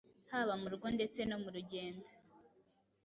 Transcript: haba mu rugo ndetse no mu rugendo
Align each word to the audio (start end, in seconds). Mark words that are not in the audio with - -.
haba 0.31 0.53
mu 0.61 0.67
rugo 0.71 0.87
ndetse 0.95 1.19
no 1.29 1.37
mu 1.43 1.49
rugendo 1.55 2.09